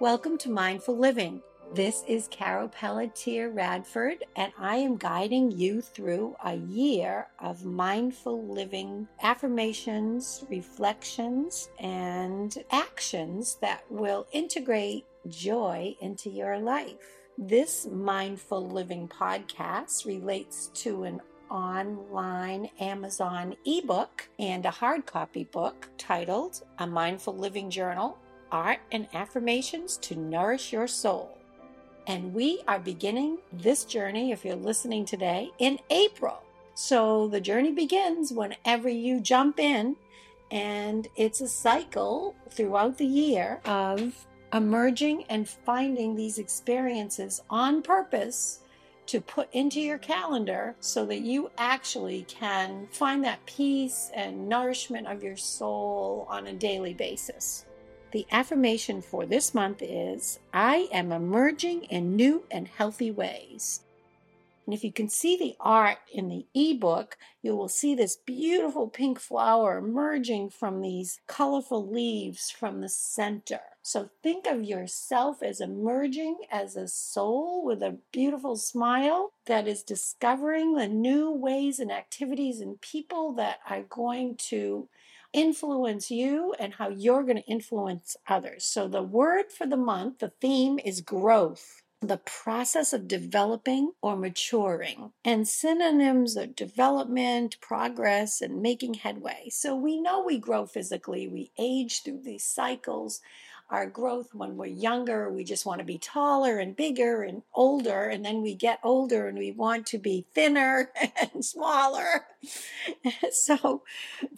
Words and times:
Welcome 0.00 0.38
to 0.38 0.48
Mindful 0.48 0.96
Living. 0.96 1.42
This 1.74 2.04
is 2.06 2.28
Carol 2.28 2.68
Pelletier 2.68 3.50
Radford, 3.50 4.22
and 4.36 4.52
I 4.56 4.76
am 4.76 4.96
guiding 4.96 5.50
you 5.50 5.80
through 5.82 6.36
a 6.44 6.54
year 6.54 7.26
of 7.40 7.64
mindful 7.64 8.46
living 8.46 9.08
affirmations, 9.24 10.44
reflections, 10.48 11.68
and 11.80 12.56
actions 12.70 13.56
that 13.60 13.82
will 13.90 14.28
integrate 14.30 15.04
joy 15.26 15.96
into 16.00 16.30
your 16.30 16.60
life. 16.60 17.18
This 17.36 17.88
mindful 17.90 18.68
living 18.68 19.08
podcast 19.08 20.06
relates 20.06 20.68
to 20.74 21.02
an 21.02 21.20
online 21.50 22.68
Amazon 22.78 23.56
ebook 23.66 24.28
and 24.38 24.64
a 24.64 24.70
hard 24.70 25.06
copy 25.06 25.42
book 25.42 25.88
titled 25.98 26.62
A 26.78 26.86
Mindful 26.86 27.36
Living 27.36 27.68
Journal 27.68 28.16
art 28.50 28.80
and 28.92 29.06
affirmations 29.14 29.96
to 29.98 30.16
nourish 30.16 30.72
your 30.72 30.86
soul. 30.86 31.38
And 32.06 32.32
we 32.32 32.62
are 32.66 32.78
beginning 32.78 33.38
this 33.52 33.84
journey, 33.84 34.32
if 34.32 34.44
you're 34.44 34.56
listening 34.56 35.04
today, 35.04 35.50
in 35.58 35.78
April. 35.90 36.42
So 36.74 37.28
the 37.28 37.40
journey 37.40 37.72
begins 37.72 38.32
whenever 38.32 38.88
you 38.88 39.20
jump 39.20 39.58
in, 39.58 39.96
and 40.50 41.08
it's 41.16 41.40
a 41.40 41.48
cycle 41.48 42.34
throughout 42.50 42.96
the 42.96 43.06
year 43.06 43.60
of 43.64 44.26
emerging 44.54 45.24
and 45.28 45.46
finding 45.46 46.16
these 46.16 46.38
experiences 46.38 47.42
on 47.50 47.82
purpose 47.82 48.60
to 49.06 49.20
put 49.20 49.48
into 49.52 49.80
your 49.80 49.98
calendar 49.98 50.74
so 50.80 51.04
that 51.06 51.20
you 51.20 51.50
actually 51.58 52.24
can 52.28 52.86
find 52.92 53.24
that 53.24 53.44
peace 53.46 54.10
and 54.14 54.48
nourishment 54.48 55.06
of 55.06 55.22
your 55.22 55.36
soul 55.36 56.26
on 56.30 56.46
a 56.46 56.52
daily 56.52 56.94
basis. 56.94 57.64
The 58.10 58.26
affirmation 58.30 59.02
for 59.02 59.26
this 59.26 59.52
month 59.52 59.82
is 59.82 60.38
I 60.52 60.88
am 60.92 61.12
emerging 61.12 61.84
in 61.84 62.16
new 62.16 62.44
and 62.50 62.66
healthy 62.66 63.10
ways. 63.10 63.82
And 64.64 64.74
if 64.74 64.84
you 64.84 64.92
can 64.92 65.08
see 65.08 65.36
the 65.36 65.56
art 65.60 65.98
in 66.12 66.28
the 66.28 66.46
ebook, 66.54 67.16
you 67.40 67.56
will 67.56 67.68
see 67.68 67.94
this 67.94 68.16
beautiful 68.16 68.88
pink 68.88 69.18
flower 69.18 69.78
emerging 69.78 70.50
from 70.50 70.80
these 70.80 71.20
colorful 71.26 71.90
leaves 71.90 72.50
from 72.50 72.80
the 72.80 72.88
center. 72.88 73.60
So 73.82 74.10
think 74.22 74.46
of 74.46 74.64
yourself 74.64 75.42
as 75.42 75.62
emerging 75.62 76.40
as 76.50 76.76
a 76.76 76.86
soul 76.86 77.64
with 77.64 77.82
a 77.82 77.96
beautiful 78.12 78.56
smile 78.56 79.32
that 79.46 79.66
is 79.66 79.82
discovering 79.82 80.74
the 80.74 80.88
new 80.88 81.30
ways 81.30 81.78
and 81.78 81.90
activities 81.90 82.60
and 82.60 82.80
people 82.82 83.32
that 83.34 83.60
are 83.68 83.82
going 83.82 84.36
to 84.48 84.88
influence 85.32 86.10
you 86.10 86.54
and 86.58 86.74
how 86.74 86.88
you're 86.88 87.22
going 87.22 87.36
to 87.36 87.46
influence 87.46 88.16
others. 88.26 88.64
So, 88.64 88.88
the 88.88 89.02
word 89.02 89.52
for 89.52 89.66
the 89.66 89.76
month, 89.76 90.18
the 90.18 90.32
theme 90.40 90.78
is 90.84 91.00
growth. 91.00 91.82
The 92.00 92.18
process 92.18 92.92
of 92.92 93.08
developing 93.08 93.90
or 94.00 94.14
maturing, 94.14 95.10
and 95.24 95.48
synonyms 95.48 96.36
are 96.36 96.46
development, 96.46 97.60
progress, 97.60 98.40
and 98.40 98.62
making 98.62 98.94
headway. 98.94 99.48
So 99.50 99.74
we 99.74 100.00
know 100.00 100.22
we 100.22 100.38
grow 100.38 100.64
physically, 100.64 101.26
we 101.26 101.50
age 101.58 102.04
through 102.04 102.20
these 102.22 102.44
cycles, 102.44 103.20
our 103.70 103.86
growth 103.86 104.34
when 104.34 104.56
we're 104.56 104.66
younger. 104.66 105.30
We 105.30 105.44
just 105.44 105.66
want 105.66 105.80
to 105.80 105.84
be 105.84 105.98
taller 105.98 106.58
and 106.58 106.74
bigger 106.76 107.22
and 107.22 107.42
older. 107.54 108.04
And 108.04 108.24
then 108.24 108.42
we 108.42 108.54
get 108.54 108.80
older 108.82 109.28
and 109.28 109.38
we 109.38 109.52
want 109.52 109.86
to 109.88 109.98
be 109.98 110.26
thinner 110.34 110.90
and 111.34 111.44
smaller. 111.44 112.26
so 113.30 113.82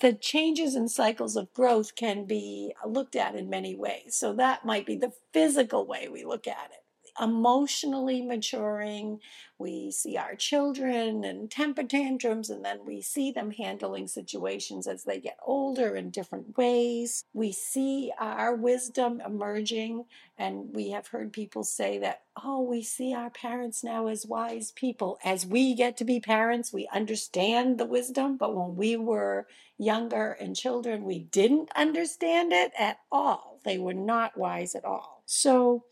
the 0.00 0.12
changes 0.12 0.74
and 0.74 0.90
cycles 0.90 1.36
of 1.36 1.52
growth 1.54 1.94
can 1.94 2.24
be 2.24 2.74
looked 2.86 3.16
at 3.16 3.34
in 3.34 3.48
many 3.48 3.74
ways. 3.74 4.16
So 4.16 4.32
that 4.34 4.64
might 4.64 4.86
be 4.86 4.96
the 4.96 5.12
physical 5.32 5.86
way 5.86 6.08
we 6.08 6.24
look 6.24 6.46
at 6.46 6.70
it 6.72 6.84
emotionally 7.20 8.22
maturing. 8.22 9.20
We 9.58 9.90
see 9.90 10.16
our 10.16 10.34
children 10.34 11.24
and 11.24 11.50
temper 11.50 11.82
tantrums, 11.82 12.50
and 12.50 12.64
then 12.64 12.80
we 12.86 13.02
see 13.02 13.30
them 13.30 13.50
handling 13.50 14.08
situations 14.08 14.86
as 14.86 15.04
they 15.04 15.20
get 15.20 15.38
older 15.44 15.94
in 15.96 16.10
different 16.10 16.56
ways. 16.56 17.24
We 17.32 17.52
see 17.52 18.12
our 18.18 18.54
wisdom 18.54 19.20
emerging, 19.24 20.04
and 20.38 20.74
we 20.74 20.90
have 20.90 21.08
heard 21.08 21.32
people 21.32 21.64
say 21.64 21.98
that, 21.98 22.22
oh, 22.42 22.62
we 22.62 22.82
see 22.82 23.12
our 23.14 23.30
parents 23.30 23.84
now 23.84 24.06
as 24.06 24.26
wise 24.26 24.72
people. 24.72 25.18
As 25.24 25.44
we 25.44 25.74
get 25.74 25.96
to 25.98 26.04
be 26.04 26.20
parents, 26.20 26.72
we 26.72 26.88
understand 26.92 27.78
the 27.78 27.84
wisdom, 27.84 28.36
but 28.36 28.54
when 28.54 28.76
we 28.76 28.96
were 28.96 29.46
younger 29.76 30.32
and 30.32 30.56
children, 30.56 31.04
we 31.04 31.18
didn't 31.18 31.70
understand 31.74 32.52
it 32.52 32.72
at 32.78 32.98
all. 33.10 33.58
They 33.64 33.78
were 33.78 33.94
not 33.94 34.36
wise 34.36 34.74
at 34.74 34.84
all. 34.84 35.22
So, 35.26 35.84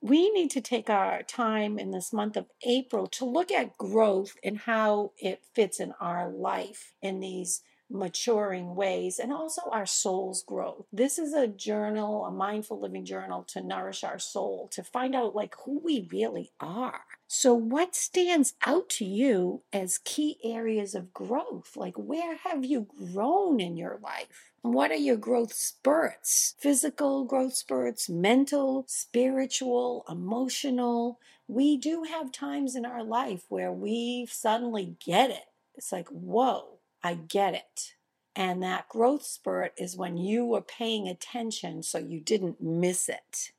we 0.00 0.30
need 0.30 0.50
to 0.50 0.60
take 0.60 0.88
our 0.88 1.22
time 1.22 1.78
in 1.78 1.90
this 1.90 2.12
month 2.12 2.36
of 2.36 2.46
April 2.66 3.06
to 3.06 3.24
look 3.24 3.50
at 3.50 3.76
growth 3.76 4.34
and 4.42 4.58
how 4.58 5.12
it 5.18 5.42
fits 5.54 5.78
in 5.78 5.92
our 6.00 6.30
life 6.30 6.92
in 7.02 7.20
these 7.20 7.62
maturing 7.90 8.74
ways 8.76 9.18
and 9.18 9.32
also 9.32 9.62
our 9.72 9.84
soul's 9.84 10.42
growth. 10.44 10.86
This 10.92 11.18
is 11.18 11.34
a 11.34 11.48
journal, 11.48 12.24
a 12.24 12.30
mindful 12.30 12.80
living 12.80 13.04
journal 13.04 13.44
to 13.48 13.62
nourish 13.62 14.04
our 14.04 14.18
soul, 14.18 14.68
to 14.72 14.84
find 14.84 15.14
out 15.14 15.34
like 15.34 15.54
who 15.64 15.80
we 15.84 16.08
really 16.10 16.52
are. 16.60 17.02
So, 17.32 17.54
what 17.54 17.94
stands 17.94 18.54
out 18.66 18.88
to 18.88 19.04
you 19.04 19.62
as 19.72 20.00
key 20.04 20.38
areas 20.42 20.96
of 20.96 21.14
growth? 21.14 21.76
Like, 21.76 21.94
where 21.96 22.34
have 22.38 22.64
you 22.64 22.88
grown 22.98 23.60
in 23.60 23.76
your 23.76 24.00
life? 24.02 24.50
What 24.62 24.90
are 24.90 24.96
your 24.96 25.16
growth 25.16 25.52
spurts? 25.52 26.56
Physical 26.58 27.24
growth 27.24 27.54
spurts, 27.54 28.08
mental, 28.08 28.84
spiritual, 28.88 30.04
emotional. 30.08 31.20
We 31.46 31.76
do 31.76 32.02
have 32.02 32.32
times 32.32 32.74
in 32.74 32.84
our 32.84 33.04
life 33.04 33.44
where 33.48 33.72
we 33.72 34.26
suddenly 34.28 34.96
get 34.98 35.30
it. 35.30 35.46
It's 35.76 35.92
like, 35.92 36.08
whoa, 36.08 36.80
I 37.00 37.14
get 37.14 37.54
it. 37.54 37.94
And 38.34 38.60
that 38.64 38.88
growth 38.88 39.22
spurt 39.22 39.72
is 39.78 39.96
when 39.96 40.16
you 40.16 40.46
were 40.46 40.62
paying 40.62 41.06
attention 41.06 41.84
so 41.84 41.98
you 41.98 42.18
didn't 42.18 42.60
miss 42.60 43.08
it. 43.08 43.52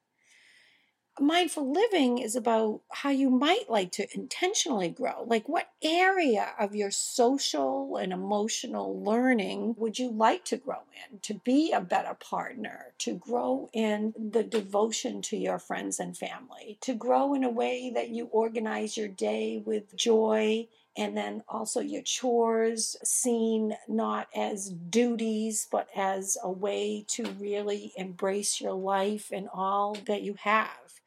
Mindful 1.22 1.72
living 1.72 2.18
is 2.18 2.36
about 2.36 2.82
how 2.90 3.12
you 3.12 3.30
might 3.30 3.70
like 3.70 3.92
to 3.92 4.08
intentionally 4.16 4.90
grow. 4.90 5.24
Like, 5.24 5.48
what 5.48 5.70
area 5.84 6.54
of 6.58 6.74
your 6.74 6.90
social 6.90 7.98
and 7.98 8.12
emotional 8.12 9.00
learning 9.04 9.76
would 9.78 10.00
you 10.00 10.10
like 10.10 10.46
to 10.46 10.58
grow 10.58 10.80
in? 11.12 11.20
To 11.20 11.36
be 11.36 11.74
a 11.74 11.80
better 11.80 12.16
partner, 12.16 12.94
to 13.00 13.14
grow 13.14 13.70
in 13.72 14.16
the 14.18 14.42
devotion 14.42 15.22
to 15.24 15.38
your 15.38 15.60
friends 15.60 16.00
and 16.00 16.18
family, 16.18 16.80
to 16.82 16.96
grow 16.96 17.36
in 17.36 17.44
a 17.44 17.52
way 17.52 17.92
that 17.94 18.10
you 18.10 18.26
organize 18.32 18.98
your 18.98 19.08
day 19.08 19.62
with 19.64 19.96
joy 19.96 20.68
and 20.98 21.16
then 21.16 21.44
also 21.48 21.80
your 21.82 22.02
chores 22.02 22.98
seen 23.04 23.78
not 23.88 24.28
as 24.36 24.70
duties 24.70 25.68
but 25.72 25.88
as 25.96 26.38
a 26.44 26.52
way 26.52 27.06
to 27.08 27.24
really 27.40 27.94
embrace 27.96 28.60
your 28.60 28.74
life 28.74 29.30
and 29.32 29.48
all 29.54 29.96
that 30.06 30.22
you 30.22 30.34
have 30.34 31.01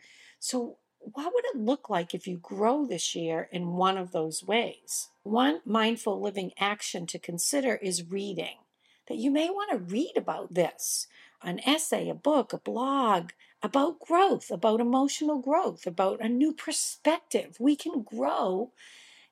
so 0.44 0.76
what 0.98 1.32
would 1.32 1.44
it 1.46 1.56
look 1.56 1.88
like 1.88 2.12
if 2.12 2.26
you 2.26 2.36
grow 2.36 2.84
this 2.84 3.14
year 3.14 3.48
in 3.50 3.76
one 3.76 3.96
of 3.96 4.12
those 4.12 4.44
ways 4.44 5.08
one 5.22 5.62
mindful 5.64 6.20
living 6.20 6.52
action 6.58 7.06
to 7.06 7.18
consider 7.18 7.76
is 7.76 8.10
reading 8.10 8.58
that 9.08 9.16
you 9.16 9.30
may 9.30 9.48
want 9.48 9.70
to 9.70 9.78
read 9.94 10.12
about 10.16 10.52
this 10.52 11.06
an 11.42 11.58
essay 11.66 12.10
a 12.10 12.14
book 12.14 12.52
a 12.52 12.58
blog 12.58 13.30
about 13.62 13.98
growth 13.98 14.50
about 14.50 14.80
emotional 14.80 15.38
growth 15.38 15.86
about 15.86 16.20
a 16.20 16.28
new 16.28 16.52
perspective 16.52 17.56
we 17.58 17.74
can 17.74 18.02
grow 18.02 18.70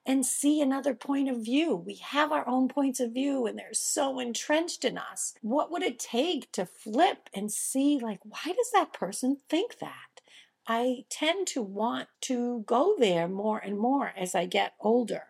and 0.05 0.27
see 0.27 0.61
another 0.61 0.95
point 0.95 1.29
of 1.31 1.45
view. 1.45 1.77
We 1.77 1.95
have 1.95 2.33
our 2.33 2.49
own 2.49 2.67
points 2.69 2.99
of 2.99 3.13
view 3.13 3.47
and 3.47 3.57
they're 3.57 3.73
so 3.73 4.19
entrenched 4.19 4.85
in 4.85 4.99
us. 4.99 5.35
What 5.43 5.71
would 5.71 5.85
it 5.85 6.01
take 6.01 6.51
to 6.53 6.67
flip 6.67 7.31
and 7.33 7.53
see, 7.53 8.01
like, 8.03 8.19
why 8.25 8.53
does 8.53 8.73
that 8.73 8.93
person 8.93 9.37
think 9.49 9.79
that? 9.79 10.12
I 10.67 11.05
tend 11.09 11.47
to 11.49 11.63
want 11.63 12.09
to 12.23 12.65
go 12.67 12.95
there 12.99 13.29
more 13.29 13.59
and 13.59 13.79
more 13.79 14.13
as 14.17 14.35
I 14.35 14.47
get 14.47 14.75
older 14.81 15.25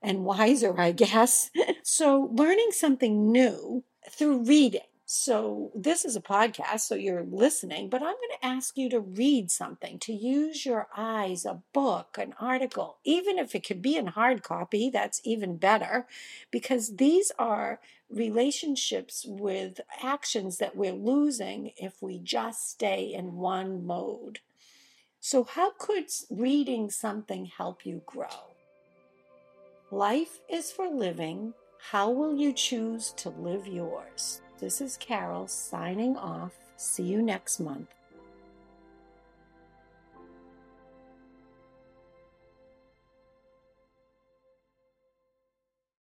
and 0.00 0.24
wiser, 0.24 0.78
I 0.80 0.92
guess. 1.04 1.50
so, 1.82 2.30
learning 2.32 2.70
something 2.72 3.30
new 3.30 3.84
through 4.10 4.44
reading 4.44 4.82
so, 5.14 5.70
this 5.74 6.06
is 6.06 6.16
a 6.16 6.22
podcast, 6.22 6.80
so 6.80 6.94
you're 6.94 7.22
listening, 7.22 7.90
but 7.90 8.00
I'm 8.00 8.14
going 8.14 8.38
to 8.40 8.46
ask 8.46 8.78
you 8.78 8.88
to 8.88 8.98
read 8.98 9.50
something, 9.50 9.98
to 9.98 10.12
use 10.14 10.64
your 10.64 10.88
eyes, 10.96 11.44
a 11.44 11.60
book, 11.74 12.16
an 12.18 12.32
article, 12.40 12.96
even 13.04 13.38
if 13.38 13.54
it 13.54 13.62
could 13.62 13.82
be 13.82 13.94
in 13.96 14.06
hard 14.06 14.42
copy, 14.42 14.88
that's 14.88 15.20
even 15.22 15.58
better, 15.58 16.06
because 16.50 16.96
these 16.96 17.30
are 17.38 17.78
relationships 18.08 19.26
with 19.28 19.82
actions 20.02 20.56
that 20.56 20.76
we're 20.76 20.92
losing 20.92 21.72
if 21.76 22.00
we 22.00 22.18
just 22.18 22.70
stay 22.70 23.12
in 23.12 23.36
one 23.36 23.84
mode. 23.84 24.40
So, 25.24 25.44
how 25.44 25.70
could 25.78 26.06
reading 26.30 26.90
something 26.90 27.46
help 27.46 27.86
you 27.86 28.02
grow? 28.06 28.56
Life 29.92 30.40
is 30.50 30.72
for 30.72 30.88
living. 30.88 31.54
How 31.78 32.10
will 32.10 32.34
you 32.34 32.52
choose 32.52 33.12
to 33.18 33.28
live 33.28 33.68
yours? 33.68 34.42
This 34.58 34.80
is 34.80 34.96
Carol 34.96 35.46
signing 35.46 36.16
off. 36.16 36.54
See 36.76 37.04
you 37.04 37.22
next 37.22 37.60
month. 37.60 37.94